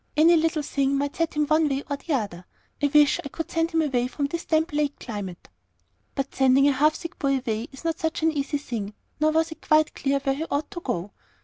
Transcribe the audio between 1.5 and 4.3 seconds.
way or the other. I wish I could send him away from